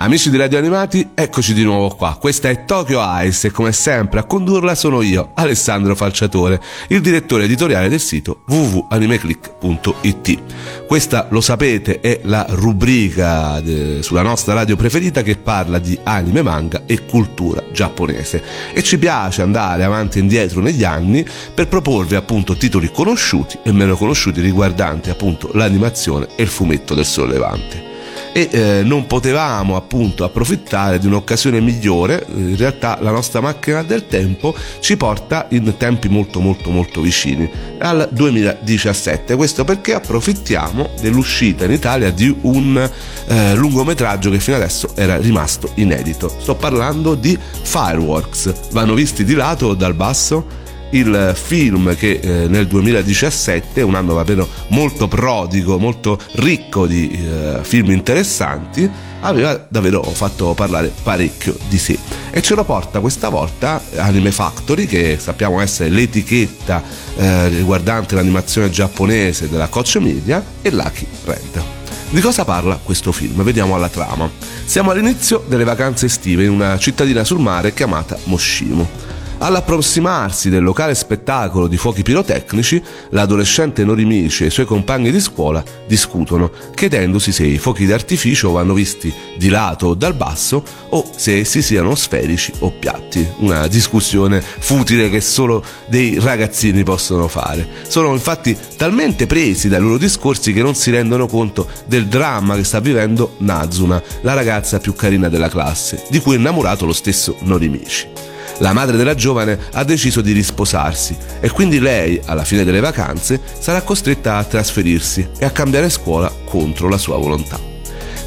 [0.00, 2.16] Amici di Radio Animati, eccoci di nuovo qua.
[2.20, 6.60] Questa è Tokyo Ice e come sempre a condurla sono io, Alessandro Falciatore,
[6.90, 10.38] il direttore editoriale del sito www.animeclick.it.
[10.86, 16.42] Questa, lo sapete, è la rubrica de, sulla nostra radio preferita che parla di anime,
[16.42, 18.40] manga e cultura giapponese.
[18.72, 23.72] E ci piace andare avanti e indietro negli anni per proporvi appunto titoli conosciuti e
[23.72, 27.87] meno conosciuti riguardanti appunto l'animazione e il fumetto del sollevante
[28.32, 34.06] e eh, non potevamo appunto approfittare di un'occasione migliore, in realtà la nostra macchina del
[34.06, 41.64] tempo ci porta in tempi molto molto molto vicini, al 2017, questo perché approfittiamo dell'uscita
[41.64, 42.90] in Italia di un
[43.26, 49.34] eh, lungometraggio che fino adesso era rimasto inedito, sto parlando di Fireworks, vanno visti di
[49.34, 50.66] lato o dal basso?
[50.90, 57.58] Il film che eh, nel 2017, un anno davvero molto prodigo, molto ricco di eh,
[57.62, 61.98] film interessanti, aveva davvero fatto parlare parecchio di sé.
[62.30, 66.82] E ce lo porta questa volta Anime Factory, che sappiamo essere l'etichetta
[67.16, 71.62] eh, riguardante l'animazione giapponese della Coach Media, e Lucky Red.
[72.10, 73.42] Di cosa parla questo film?
[73.42, 74.30] Vediamo alla trama.
[74.64, 79.07] Siamo all'inizio delle vacanze estive in una cittadina sul mare chiamata Moshimo.
[79.40, 85.62] All'approssimarsi del locale spettacolo di fuochi pirotecnici, l'adolescente Norimici e i suoi compagni di scuola
[85.86, 91.38] discutono, chiedendosi se i fuochi d'artificio vanno visti di lato o dal basso o se
[91.38, 93.26] essi siano sferici o piatti.
[93.38, 97.66] Una discussione futile che solo dei ragazzini possono fare.
[97.86, 102.64] Sono infatti talmente presi dai loro discorsi che non si rendono conto del dramma che
[102.64, 107.36] sta vivendo Nazuna, la ragazza più carina della classe, di cui è innamorato lo stesso
[107.42, 108.27] Norimici.
[108.58, 113.40] La madre della giovane ha deciso di risposarsi e quindi lei, alla fine delle vacanze,
[113.58, 117.58] sarà costretta a trasferirsi e a cambiare scuola contro la sua volontà.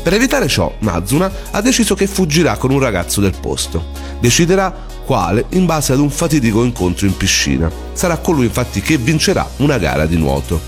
[0.02, 3.88] Per evitare ciò, Nazuna ha deciso che fuggirà con un ragazzo del posto.
[4.20, 4.74] Deciderà
[5.06, 7.70] quale in base ad un fatidico incontro in piscina.
[7.94, 10.60] Sarà colui infatti che vincerà una gara di nuoto.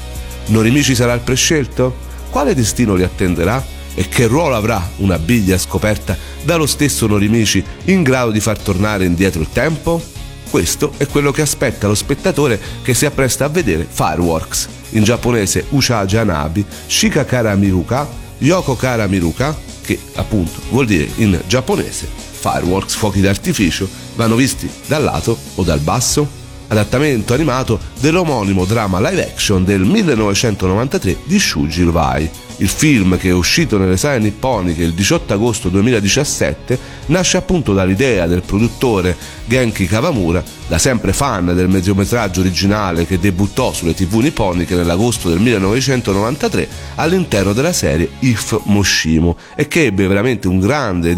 [0.48, 1.96] Norimici sarà il prescelto?
[2.30, 3.64] Quale destino li attenderà?
[3.96, 9.06] E che ruolo avrà una biglia scoperta dallo stesso Norimici in grado di far tornare
[9.06, 10.02] indietro il tempo?
[10.50, 15.66] Questo è quello che aspetta lo spettatore che si appresta a vedere Fireworks, in giapponese
[15.70, 22.08] Ushaja Anabi, Shikakara Miruka, Yoko Kara Miruka, che appunto vuol dire in giapponese
[22.44, 26.43] Fireworks, fuochi d'artificio, vanno visti dal lato o dal basso?
[26.74, 33.34] Adattamento animato dell'omonimo drama live action del 1993 di Shuji Vai il film, che è
[33.34, 40.44] uscito nelle sale nipponiche il 18 agosto 2017, nasce appunto dall'idea del produttore Genki Kawamura,
[40.68, 47.54] da sempre fan del mediometraggio originale che debuttò sulle tv nipponiche nell'agosto del 1993 all'interno
[47.54, 51.14] della serie If Moshimo e che ebbe veramente un grande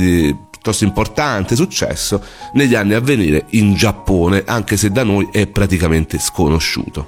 [0.65, 2.21] piuttosto importante successo
[2.53, 7.05] negli anni a venire in Giappone, anche se da noi è praticamente sconosciuto.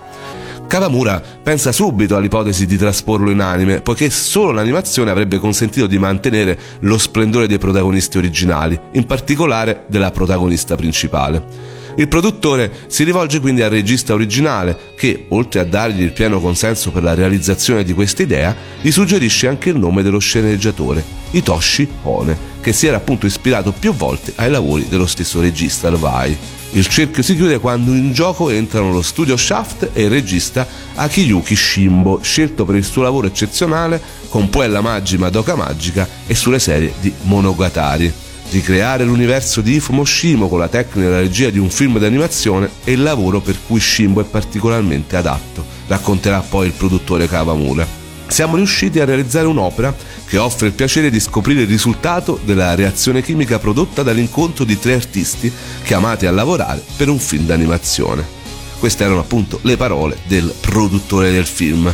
[0.67, 6.59] Kawamura pensa subito all'ipotesi di trasporlo in anime, poiché solo l'animazione avrebbe consentito di mantenere
[6.81, 11.76] lo splendore dei protagonisti originali, in particolare della protagonista principale.
[11.99, 16.91] Il produttore si rivolge quindi al regista originale che, oltre a dargli il pieno consenso
[16.91, 22.37] per la realizzazione di questa idea, gli suggerisce anche il nome dello sceneggiatore, Hitoshi Hone,
[22.61, 26.37] che si era appunto ispirato più volte ai lavori dello stesso regista Vai.
[26.73, 31.55] Il cerchio si chiude quando in gioco entrano lo studio Shaft e il regista Akiyuki
[31.55, 36.93] Shimbo, scelto per il suo lavoro eccezionale con Puella Maggi Madoka Magica e sulle serie
[36.99, 38.26] di Monogatari.
[38.49, 42.69] Ricreare l'universo di Ifo Moshimo con la tecnica e la regia di un film d'animazione
[42.83, 48.57] è il lavoro per cui Shimbo è particolarmente adatto, racconterà poi il produttore Kawamura siamo
[48.57, 49.95] riusciti a realizzare un'opera
[50.27, 54.93] che offre il piacere di scoprire il risultato della reazione chimica prodotta dall'incontro di tre
[54.93, 55.51] artisti
[55.83, 58.35] chiamati a lavorare per un film d'animazione.
[58.79, 61.91] Queste erano appunto le parole del produttore del film.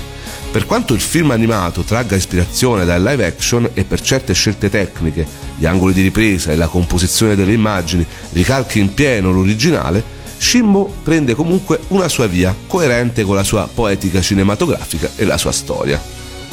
[0.53, 5.25] Per quanto il film animato tragga ispirazione dal live action e per certe scelte tecniche,
[5.57, 10.03] gli angoli di ripresa e la composizione delle immagini ricalchi in pieno l'originale,
[10.37, 15.51] Shimbo prende comunque una sua via, coerente con la sua poetica cinematografica e la sua
[15.51, 15.99] storia.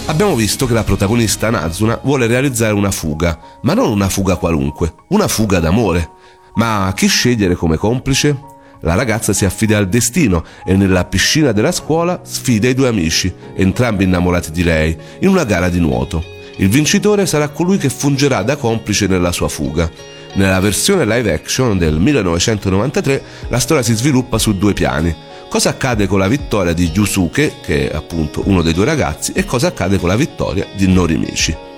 [0.07, 4.95] Abbiamo visto che la protagonista Nazuna vuole realizzare una fuga, ma non una fuga qualunque,
[5.09, 6.09] una fuga d'amore.
[6.55, 8.35] Ma chi scegliere come complice?
[8.81, 13.33] La ragazza si affida al destino e nella piscina della scuola sfida i due amici,
[13.55, 16.25] entrambi innamorati di lei, in una gara di nuoto.
[16.57, 19.91] Il vincitore sarà colui che fungerà da complice nella sua fuga.
[20.35, 25.15] Nella versione live action del 1993 la storia si sviluppa su due piani.
[25.49, 29.45] Cosa accade con la vittoria di Yusuke, che è appunto uno dei due ragazzi, e
[29.45, 31.70] cosa accade con la vittoria di Norimichi.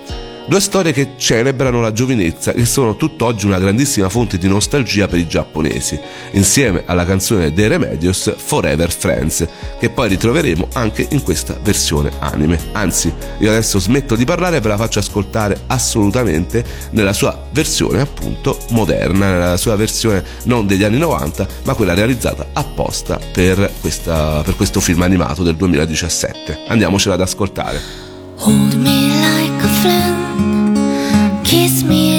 [0.45, 5.17] Due storie che celebrano la giovinezza e sono tutt'oggi una grandissima fonte di nostalgia per
[5.17, 5.97] i giapponesi,
[6.31, 9.47] insieme alla canzone dei Remedios Forever Friends,
[9.79, 12.59] che poi ritroveremo anche in questa versione anime.
[12.73, 18.01] Anzi, io adesso smetto di parlare e ve la faccio ascoltare assolutamente nella sua versione
[18.01, 24.41] appunto moderna, nella sua versione non degli anni 90, ma quella realizzata apposta per, questa,
[24.43, 26.65] per questo film animato del 2017.
[26.67, 28.12] Andiamocela ad ascoltare.
[28.37, 32.12] Hold me like a friend, kiss me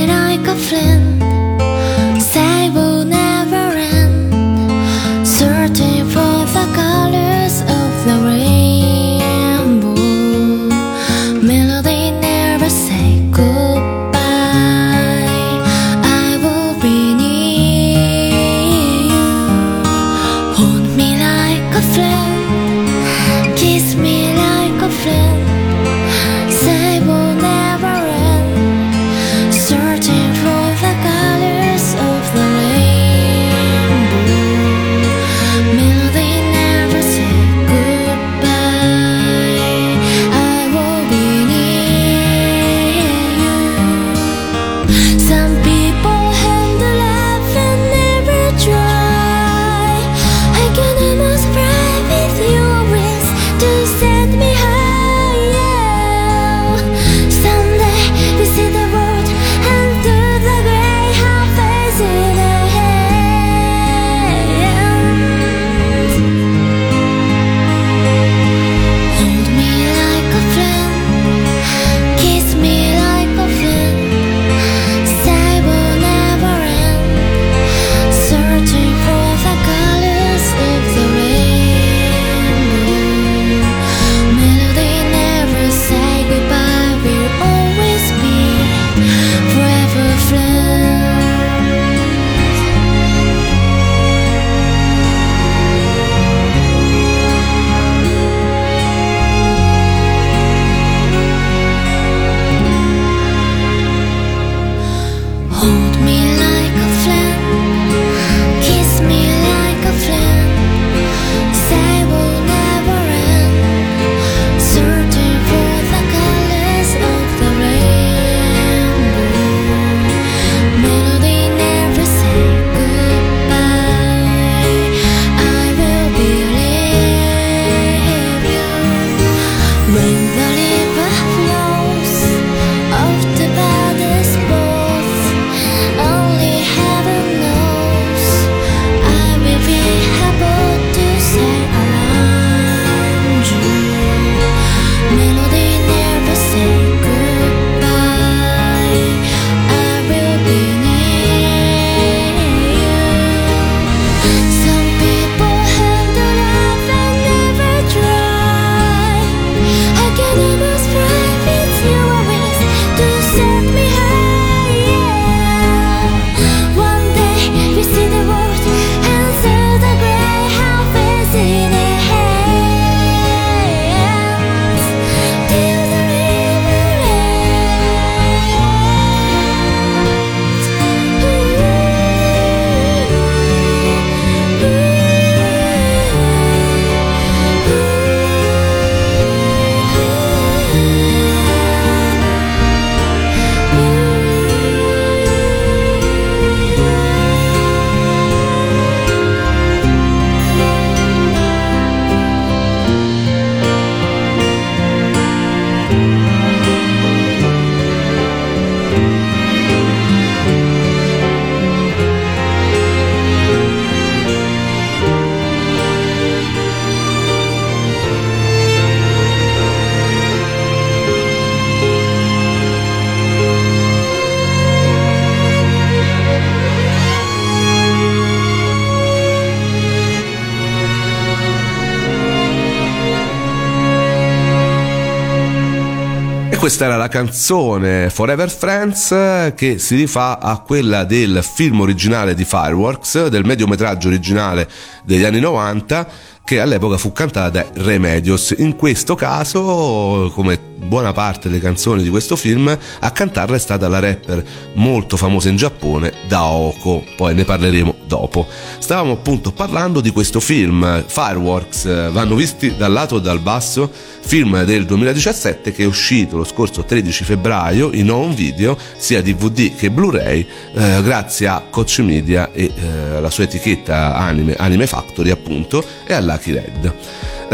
[236.65, 242.35] questa era la canzone Forever Friends eh, che si rifà a quella del film originale
[242.35, 244.67] di Fireworks, del mediometraggio originale
[245.03, 246.09] degli anni 90
[246.53, 248.55] all'epoca fu cantata da Remedios.
[248.59, 253.89] In questo caso, come buona parte delle canzoni di questo film, a cantarla è stata
[253.89, 258.47] la rapper molto famosa in Giappone, Daoko, poi ne parleremo dopo.
[258.79, 264.65] Stavamo appunto parlando di questo film, Fireworks, vanno visti dal lato e dal basso, film
[264.65, 269.91] del 2017 che è uscito lo scorso 13 febbraio in home video, sia DVD che
[269.91, 275.85] Blu-ray, eh, grazie a Coach Media e eh, alla sua etichetta Anime, Anime Factory appunto,
[276.07, 276.93] e a Lucky Red.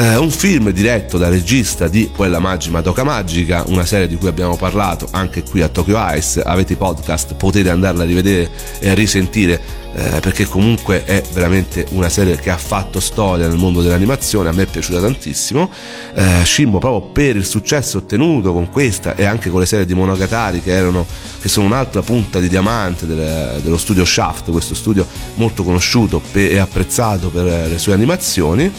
[0.01, 4.29] Eh, un film diretto dal regista di Quella Maggi Madoka Magica, una serie di cui
[4.29, 6.41] abbiamo parlato anche qui a Tokyo Ice.
[6.41, 9.61] Avete i podcast, potete andarla a rivedere e a risentire
[9.93, 14.53] eh, perché comunque è veramente una serie che ha fatto storia nel mondo dell'animazione, a
[14.53, 15.71] me è piaciuta tantissimo.
[16.15, 19.93] Eh, Shimbo proprio per il successo ottenuto con questa e anche con le serie di
[19.93, 21.05] Monogatari che, erano,
[21.43, 26.57] che sono un'altra punta di diamante del, dello studio Shaft, questo studio molto conosciuto e
[26.57, 28.73] apprezzato per le sue animazioni.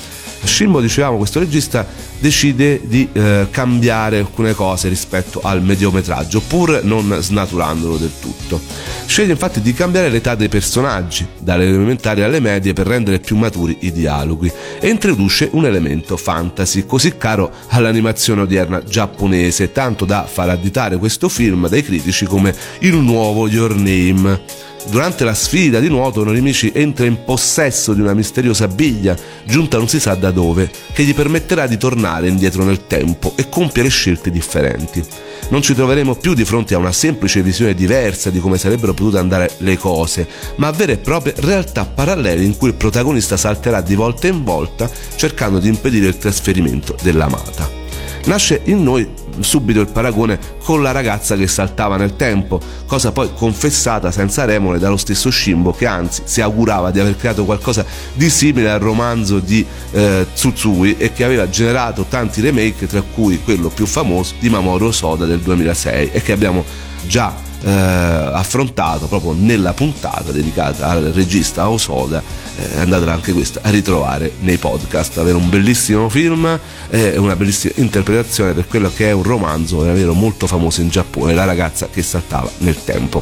[0.44, 1.86] Shimbo, dicevamo, questo regista
[2.20, 8.60] decide di eh, cambiare alcune cose rispetto al mediometraggio, pur non snaturandolo del tutto.
[9.06, 13.78] Sceglie infatti di cambiare l'età dei personaggi, dalle elementari alle medie, per rendere più maturi
[13.82, 20.50] i dialoghi, e introduce un elemento fantasy, così caro all'animazione odierna giapponese, tanto da far
[20.50, 24.70] additare questo film dai critici come il nuovo Your Name.
[24.90, 29.88] Durante la sfida di nuoto Norimichi entra in possesso di una misteriosa biglia, giunta non
[29.88, 34.32] si sa da dove, che gli permetterà di tornare indietro nel tempo e compiere scelte
[34.32, 35.04] differenti.
[35.50, 39.18] Non ci troveremo più di fronte a una semplice visione diversa di come sarebbero potute
[39.18, 43.82] andare le cose, ma a vere e proprie realtà parallele in cui il protagonista salterà
[43.82, 47.81] di volta in volta cercando di impedire il trasferimento dell'amata.
[48.26, 49.10] Nasce in noi
[49.40, 54.78] subito il paragone con la ragazza che saltava nel tempo, cosa poi confessata senza remore
[54.78, 59.40] dallo stesso Shimbo che anzi si augurava di aver creato qualcosa di simile al romanzo
[59.40, 64.50] di eh, Tsutsui e che aveva generato tanti remake tra cui quello più famoso di
[64.50, 66.64] Mamoru Soda del 2006 e che abbiamo
[67.08, 72.22] già eh, affrontato proprio nella puntata dedicata al regista Osoda.
[72.58, 75.18] Eh, andatela anche questa a ritrovare nei podcast.
[75.18, 76.60] Avere un bellissimo film
[76.94, 81.34] e una bellissima interpretazione per quello che è un romanzo davvero molto famoso in Giappone
[81.34, 83.22] La ragazza che saltava nel tempo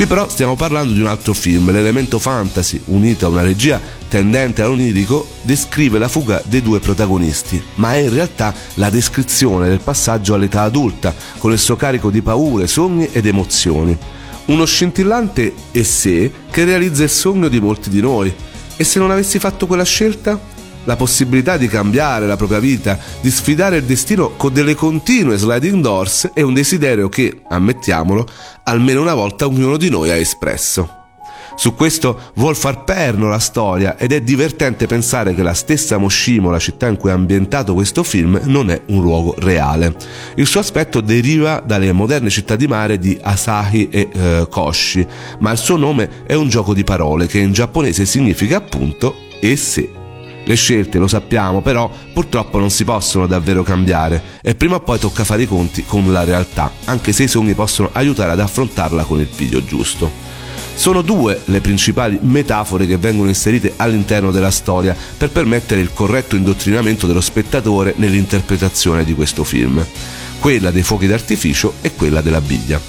[0.00, 3.78] Qui però stiamo parlando di un altro film, l'elemento fantasy unito a una regia
[4.08, 9.80] tendente all'onirico descrive la fuga dei due protagonisti, ma è in realtà la descrizione del
[9.80, 13.94] passaggio all'età adulta, con il suo carico di paure, sogni ed emozioni.
[14.46, 18.34] Uno scintillante e sé che realizza il sogno di molti di noi.
[18.76, 20.40] E se non avessi fatto quella scelta?
[20.90, 25.80] La possibilità di cambiare la propria vita, di sfidare il destino con delle continue sliding
[25.80, 28.26] doors è un desiderio che, ammettiamolo,
[28.64, 30.96] almeno una volta ognuno di noi ha espresso.
[31.54, 36.50] Su questo vuol far perno la storia ed è divertente pensare che la stessa Moshimo,
[36.50, 39.94] la città in cui è ambientato questo film, non è un luogo reale.
[40.34, 45.06] Il suo aspetto deriva dalle moderne città di mare di Asahi e eh, Koshi,
[45.38, 49.54] ma il suo nome è un gioco di parole che in giapponese significa appunto e
[49.54, 49.99] se.
[50.50, 54.98] Le scelte, lo sappiamo, però purtroppo non si possono davvero cambiare e prima o poi
[54.98, 59.04] tocca fare i conti con la realtà, anche se i sogni possono aiutare ad affrontarla
[59.04, 60.10] con il piglio giusto.
[60.74, 66.34] Sono due le principali metafore che vengono inserite all'interno della storia per permettere il corretto
[66.34, 69.86] indottrinamento dello spettatore nell'interpretazione di questo film,
[70.40, 72.80] quella dei fuochi d'artificio e quella della biglia.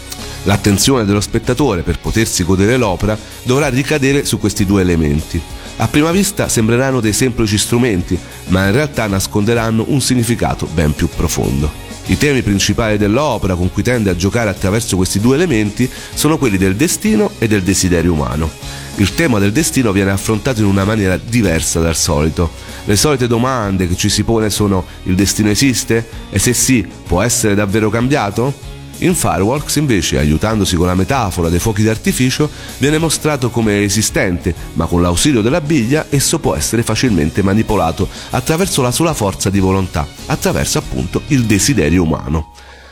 [0.46, 5.40] L'attenzione dello spettatore per potersi godere l'opera dovrà ricadere su questi due elementi.
[5.78, 11.08] A prima vista sembreranno dei semplici strumenti, ma in realtà nasconderanno un significato ben più
[11.08, 11.90] profondo.
[12.08, 16.58] I temi principali dell'opera con cui tende a giocare attraverso questi due elementi sono quelli
[16.58, 18.50] del destino e del desiderio umano.
[18.96, 22.52] Il tema del destino viene affrontato in una maniera diversa dal solito.
[22.86, 26.08] Le solite domande che ci si pone sono il destino esiste?
[26.30, 28.54] E se sì, può essere davvero cambiato?
[29.02, 34.86] In Fireworks invece, aiutandosi con la metafora dei fuochi d'artificio, viene mostrato come esistente, ma
[34.86, 40.08] con l'ausilio della biglia esso può essere facilmente manipolato attraverso la sola forza di volontà,
[40.28, 42.52] attraverso appunto il desiderio umano.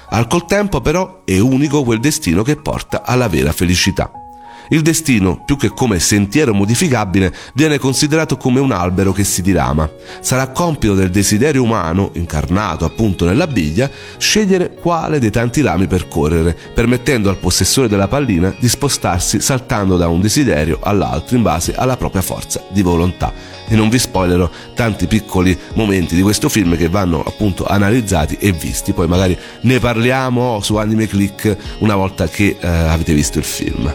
[0.09, 4.11] Al col tempo però è unico quel destino che porta alla vera felicità.
[4.71, 9.89] Il destino, più che come sentiero modificabile, viene considerato come un albero che si dirama.
[10.19, 16.55] Sarà compito del desiderio umano, incarnato appunto nella biglia, scegliere quale dei tanti rami percorrere,
[16.73, 21.97] permettendo al possessore della pallina di spostarsi saltando da un desiderio all'altro in base alla
[21.97, 23.33] propria forza di volontà.
[23.67, 28.51] E non vi spoilerò tanti piccoli momenti di questo film che vanno appunto analizzati e
[28.51, 33.45] visti, poi magari ne parliamo su Anime Click una volta che eh, avete visto il
[33.45, 33.91] film.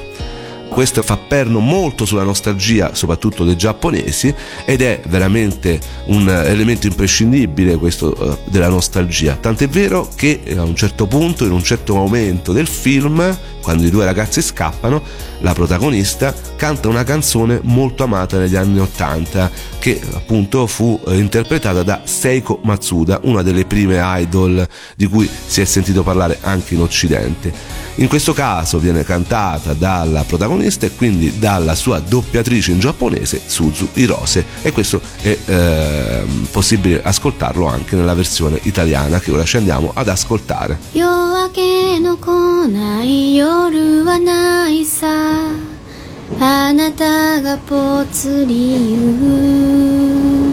[0.74, 7.76] Questo fa perno molto sulla nostalgia, soprattutto dei giapponesi, ed è veramente un elemento imprescindibile
[7.76, 9.38] questo eh, della nostalgia.
[9.40, 13.89] Tant'è vero che a un certo punto, in un certo momento del film, quando i
[13.89, 15.01] due ragazzi scappano,
[15.39, 21.83] la protagonista canta una canzone molto amata negli anni Ottanta che appunto fu eh, interpretata
[21.83, 26.81] da Seiko Matsuda, una delle prime idol di cui si è sentito parlare anche in
[26.81, 27.77] Occidente.
[27.95, 33.89] In questo caso viene cantata dalla protagonista e quindi dalla sua doppiatrice in giapponese Suzu
[33.93, 39.91] Hirose e questo è eh, possibile ascoltarlo anche nella versione italiana che ora ci andiamo
[39.93, 40.77] ad ascoltare.
[40.93, 43.52] 夜明けの来ない夜
[44.04, 45.06] はないさ。
[46.40, 50.43] あなたがぽつり言う。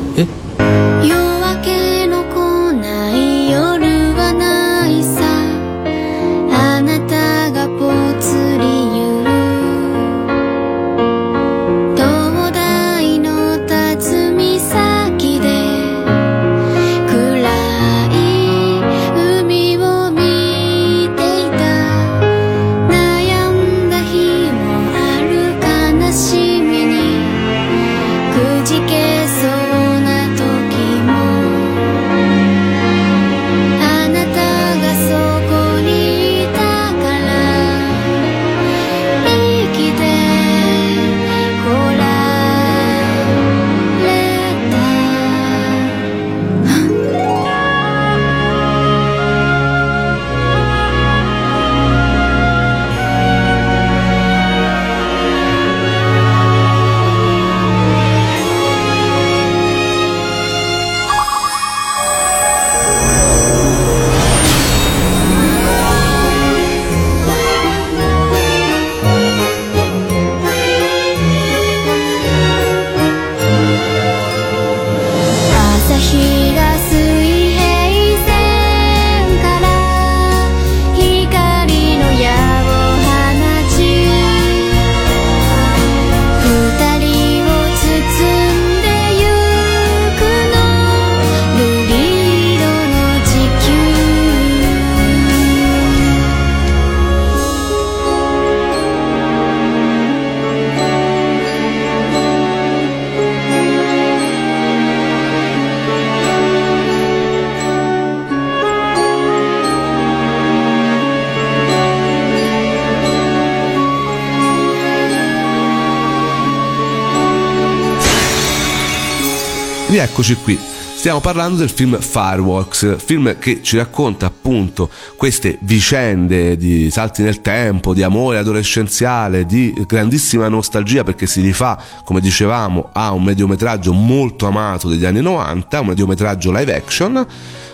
[120.01, 120.57] Rieccoci qui.
[120.95, 127.41] Stiamo parlando del film Fireworks, film che ci racconta appunto queste vicende di salti nel
[127.41, 133.93] tempo, di amore adolescenziale, di grandissima nostalgia perché si rifà, come dicevamo, a un mediometraggio
[133.93, 137.23] molto amato degli anni 90, un mediometraggio live action,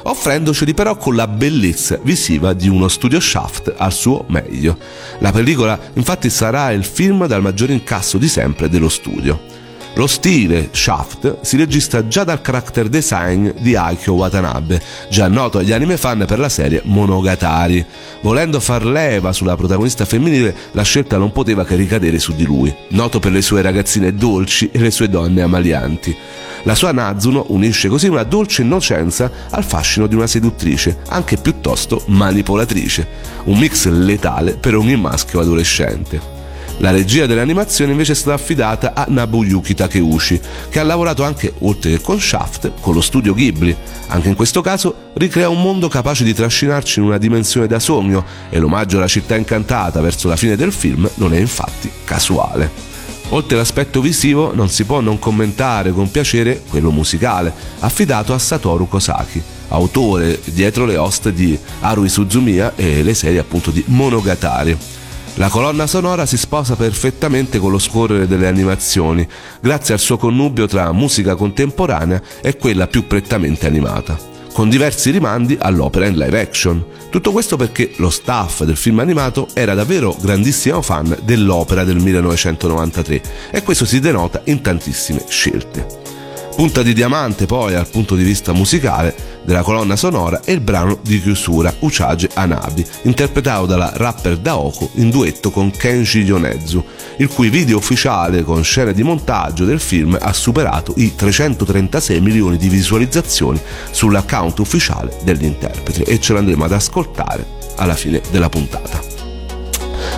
[0.02, 4.78] offrendoceli però con la bellezza visiva di uno studio Shaft al suo meglio.
[5.20, 9.67] La pellicola infatti sarà il film dal maggiore incasso di sempre dello studio.
[9.98, 14.80] Lo stile Shaft si registra già dal character design di Akio Watanabe,
[15.10, 17.84] già noto agli anime fan per la serie Monogatari.
[18.22, 22.72] Volendo far leva sulla protagonista femminile, la scelta non poteva che ricadere su di lui,
[22.90, 26.16] noto per le sue ragazzine dolci e le sue donne amalianti.
[26.62, 32.04] La sua Nazuno unisce così una dolce innocenza al fascino di una seduttrice, anche piuttosto
[32.06, 33.08] manipolatrice,
[33.46, 36.37] un mix letale per ogni maschio adolescente.
[36.80, 41.90] La regia dell'animazione invece è stata affidata a Nabuyuki Takeuchi, che ha lavorato anche, oltre
[41.90, 43.76] che con Shaft, con lo studio Ghibli.
[44.10, 48.24] Anche in questo caso ricrea un mondo capace di trascinarci in una dimensione da sogno
[48.52, 52.70] e l'omaggio alla città incantata verso la fine del film non è infatti casuale.
[53.30, 58.88] Oltre all'aspetto visivo non si può non commentare con piacere quello musicale, affidato a Satoru
[58.88, 64.78] Kosaki, autore dietro le host di Harui Suzumiya e le serie appunto di Monogatari.
[65.38, 69.28] La colonna sonora si sposa perfettamente con lo scorrere delle animazioni,
[69.62, 74.18] grazie al suo connubio tra musica contemporanea e quella più prettamente animata,
[74.52, 76.84] con diversi rimandi all'opera in live action.
[77.12, 83.22] Tutto questo perché lo staff del film animato era davvero grandissimo fan dell'opera del 1993
[83.52, 85.86] e questo si denota in tantissime scelte.
[86.56, 91.00] Punta di diamante poi dal punto di vista musicale della colonna sonora è il brano
[91.02, 96.84] di chiusura Uchage Anabi, interpretato dalla rapper Daoko in duetto con Kenji Yonezu,
[97.20, 102.58] il cui video ufficiale con scene di montaggio del film ha superato i 336 milioni
[102.58, 107.46] di visualizzazioni sull'account ufficiale dell'interprete e ce l'andremo ad ascoltare
[107.78, 109.17] alla fine della puntata.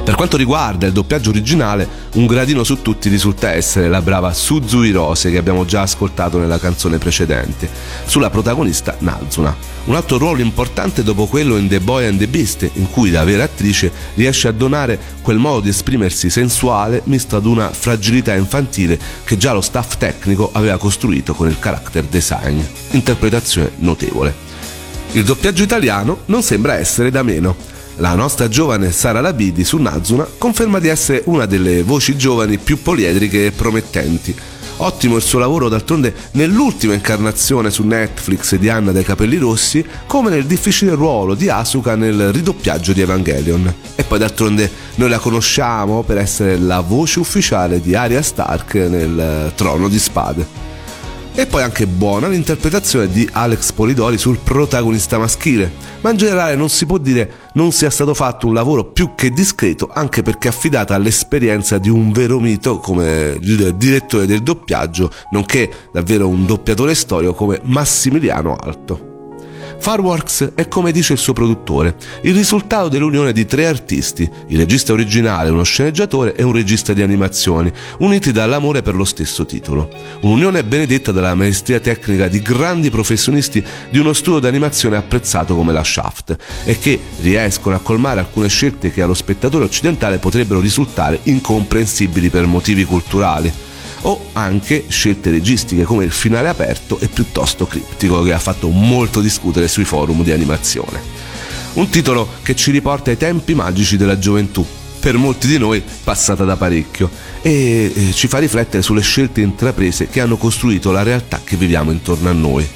[0.04, 4.82] Per quanto riguarda il doppiaggio originale, un gradino su tutti risulta essere la brava Suzu
[4.82, 7.70] Hirose che abbiamo già ascoltato nella canzone precedente,
[8.06, 9.56] sulla protagonista Nazuna.
[9.86, 13.24] Un altro ruolo importante dopo quello in The Boy and the Beast, in cui la
[13.24, 19.00] vera attrice riesce a donare quel modo di esprimersi sensuale misto ad una fragilità infantile
[19.24, 22.60] che già lo staff tecnico aveva costruito con il character design.
[22.92, 24.48] Interpretazione notevole.
[25.12, 27.78] Il doppiaggio italiano non sembra essere da meno.
[28.00, 32.82] La nostra giovane Sara Labidi su Nazuna conferma di essere una delle voci giovani più
[32.82, 34.34] poliedriche e promettenti.
[34.78, 40.30] Ottimo il suo lavoro d'altronde nell'ultima incarnazione su Netflix di Anna dai capelli rossi, come
[40.30, 43.74] nel difficile ruolo di Asuka nel ridoppiaggio di Evangelion.
[43.96, 49.20] E poi d'altronde noi la conosciamo per essere la voce ufficiale di Arya Stark nel
[49.20, 50.68] eh, Trono di Spade.
[51.36, 56.68] E poi anche buona l'interpretazione di Alex Polidori sul protagonista maschile, ma in generale non
[56.70, 60.96] si può dire non sia stato fatto un lavoro più che discreto anche perché affidata
[60.96, 67.34] all'esperienza di un vero mito come il direttore del doppiaggio, nonché davvero un doppiatore storico
[67.34, 69.09] come Massimiliano Alto.
[69.80, 74.92] Farworks è come dice il suo produttore, il risultato dell'unione di tre artisti, il regista
[74.94, 79.89] originale, uno sceneggiatore e un regista di animazioni, uniti dall'amore per lo stesso titolo.
[80.22, 85.84] Un'unione benedetta dalla maestria tecnica di grandi professionisti di uno studio d'animazione apprezzato come la
[85.84, 92.30] Shaft e che riescono a colmare alcune scelte che allo spettatore occidentale potrebbero risultare incomprensibili
[92.30, 93.68] per motivi culturali
[94.02, 99.22] o anche scelte registiche come il finale aperto e piuttosto criptico che ha fatto molto
[99.22, 101.02] discutere sui forum di animazione.
[101.74, 104.66] Un titolo che ci riporta ai tempi magici della gioventù,
[105.00, 107.10] per molti di noi passata da parecchio,
[107.42, 112.30] e ci fa riflettere sulle scelte intraprese che hanno costruito la realtà che viviamo intorno
[112.30, 112.68] a noi.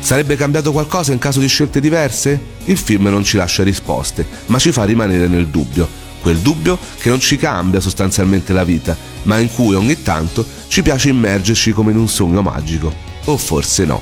[0.00, 2.38] Sarebbe cambiato qualcosa in caso di scelte diverse?
[2.64, 6.01] Il film non ci lascia risposte, ma ci fa rimanere nel dubbio.
[6.22, 10.80] Quel dubbio che non ci cambia sostanzialmente la vita, ma in cui ogni tanto ci
[10.80, 12.94] piace immergerci come in un sogno magico.
[13.24, 14.00] O forse no.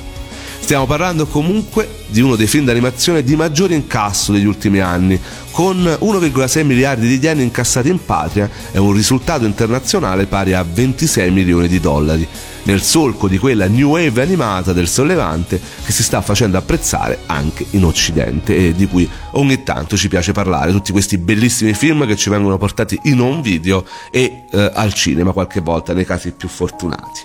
[0.59, 5.19] Stiamo parlando comunque di uno dei film d'animazione di maggiore incasso degli ultimi anni,
[5.51, 11.31] con 1,6 miliardi di yen incassati in patria e un risultato internazionale pari a 26
[11.31, 12.27] milioni di dollari,
[12.63, 17.65] nel solco di quella new wave animata del sollevante che si sta facendo apprezzare anche
[17.71, 22.15] in Occidente e di cui ogni tanto ci piace parlare, tutti questi bellissimi film che
[22.15, 26.47] ci vengono portati in home video e eh, al cinema qualche volta nei casi più
[26.47, 27.21] fortunati.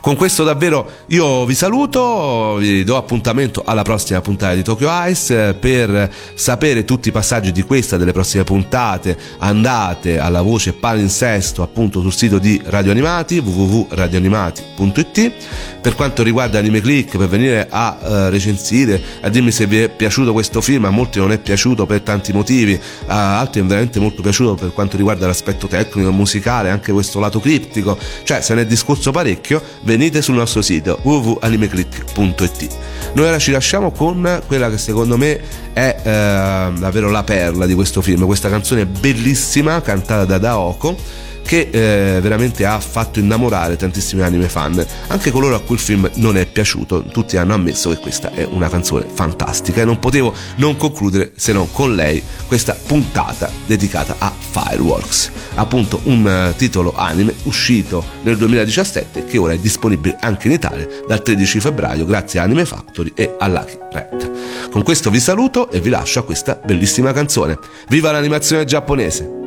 [0.00, 5.54] Con questo davvero io vi saluto, vi do appuntamento alla prossima puntata di Tokyo Ice.
[5.54, 11.62] Per sapere tutti i passaggi di questa e delle prossime puntate andate alla voce palinsesto
[11.62, 15.32] appunto sul sito di Radio Animati www.radioanimati.it
[15.80, 19.90] per quanto riguarda Anime Click per venire a eh, recensire a dirmi se vi è
[19.90, 24.00] piaciuto questo film a molti non è piaciuto per tanti motivi a altri è veramente
[24.00, 27.98] molto piaciuto per quanto riguarda l'aspetto tecnico musicale anche questo lato criptico.
[28.22, 32.76] Cioè se ne è discorso parecchio venite sul nostro sito www.animeclick.it
[33.14, 34.13] noi ora ci lasciamo con
[34.46, 35.40] quella che secondo me
[35.72, 40.96] è eh, davvero la perla di questo film, questa canzone bellissima cantata da Daoko
[41.44, 46.10] che eh, veramente ha fatto innamorare tantissimi anime fan, anche coloro a cui il film
[46.14, 49.82] non è piaciuto, tutti hanno ammesso che questa è una canzone fantastica.
[49.82, 55.98] E non potevo non concludere se non con lei questa puntata dedicata a Fireworks, appunto
[56.04, 61.20] un eh, titolo anime uscito nel 2017 che ora è disponibile anche in Italia dal
[61.20, 64.30] 13 febbraio grazie a Anime Factory e a Lucky Red.
[64.70, 67.58] Con questo vi saluto e vi lascio a questa bellissima canzone.
[67.88, 69.43] Viva l'animazione giapponese!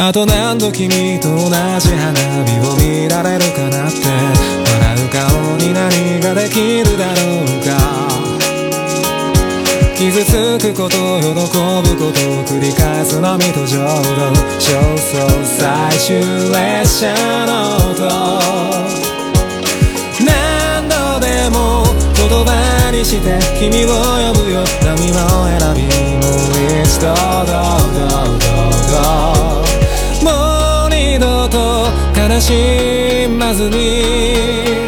[0.00, 2.14] あと何度君と同じ花
[2.46, 3.98] 火を見られるかなって。
[4.06, 7.74] 笑う顔に何ができるだろうか。
[9.96, 11.42] 傷つくこと喜ぶ
[11.96, 13.90] ことを繰り返すのみと浄土。
[14.60, 16.20] 焦燥最終
[16.52, 17.12] 列車
[17.46, 17.98] の音。
[20.24, 21.82] 何度でも
[22.14, 23.88] 言葉にして君を
[24.32, 24.62] 呼ぶよ。
[24.84, 25.18] 波の
[25.58, 25.82] 選び
[26.22, 29.67] もう一度どうどうどうどう
[31.18, 31.58] 二度と
[32.16, 34.87] 悲しまずに